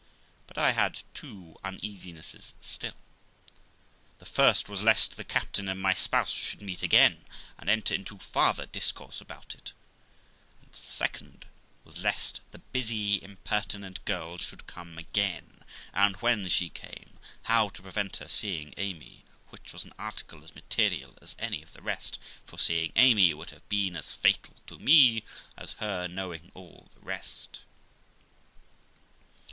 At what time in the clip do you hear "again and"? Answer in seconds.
6.81-7.69, 14.97-16.15